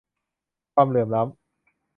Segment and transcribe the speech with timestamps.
[0.73, 1.37] ความเหลื่อมล้ำ